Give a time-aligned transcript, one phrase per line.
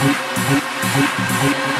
[0.00, 0.16] hate,
[0.48, 0.62] hate,
[0.94, 1.71] hate, hate.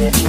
[0.00, 0.28] Thank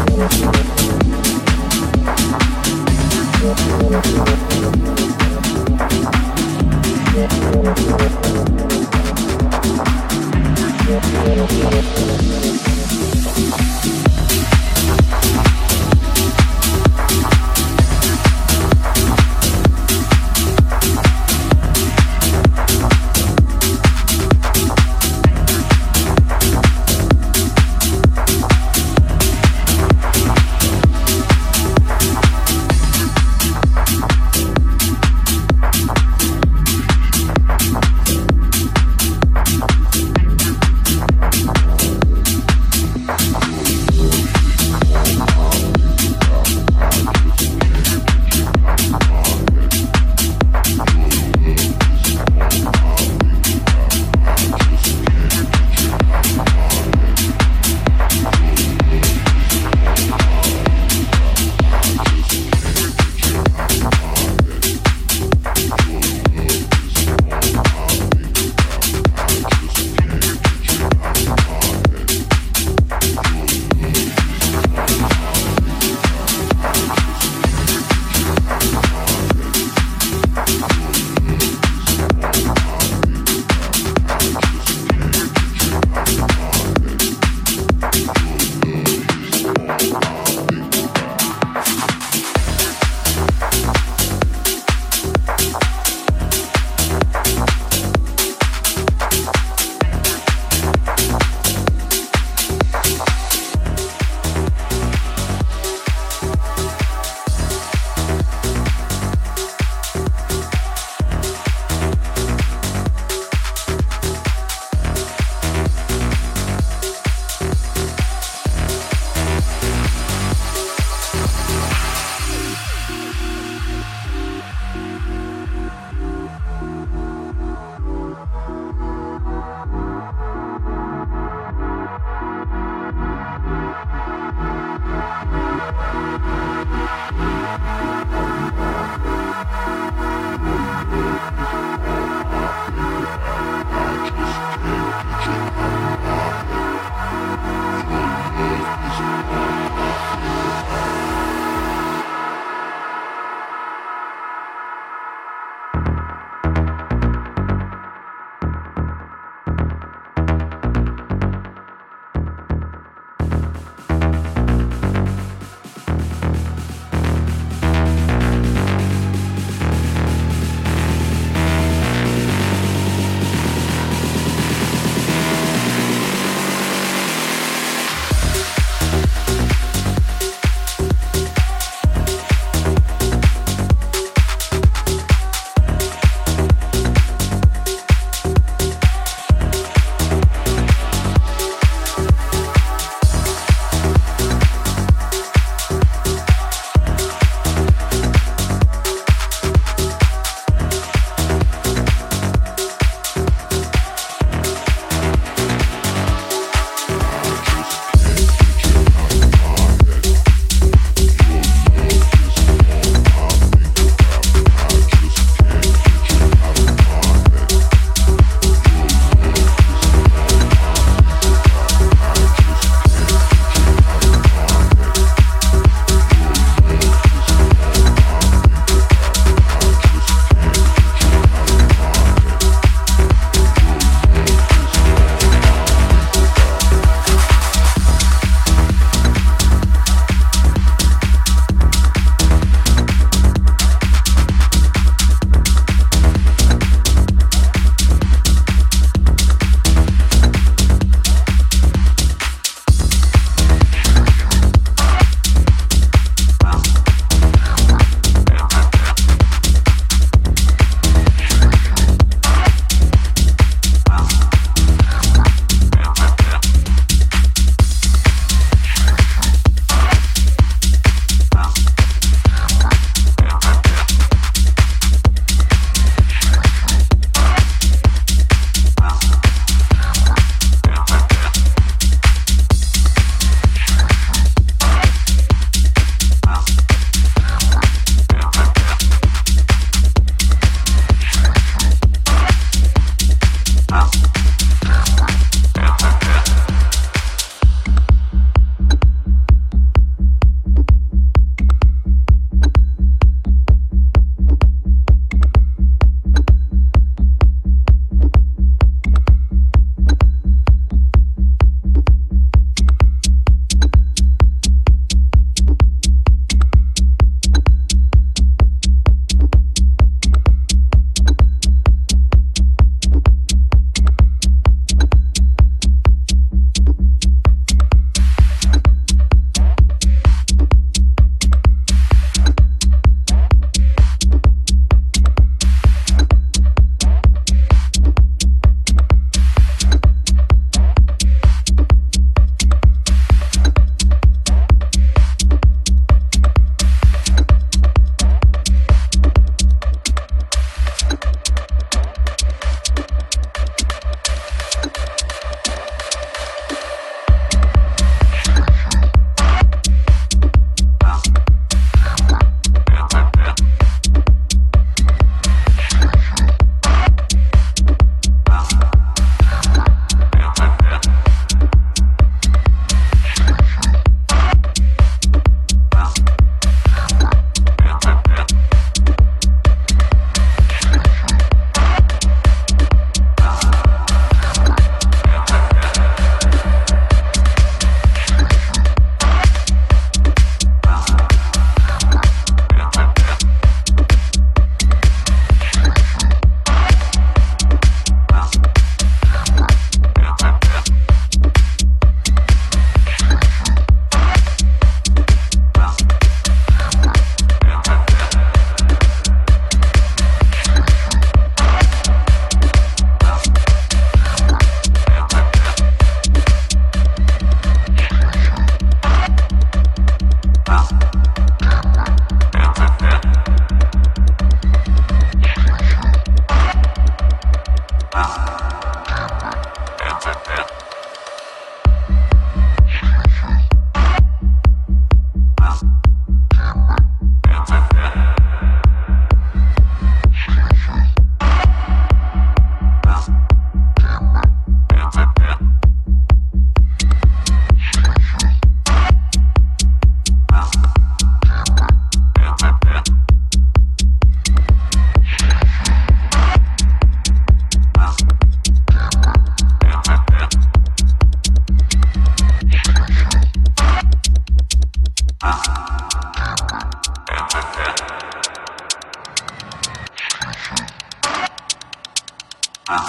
[472.70, 472.86] This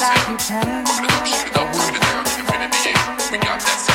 [0.00, 0.86] like you can.
[1.24, 2.94] She knows we're infinity.
[3.30, 3.93] We got that.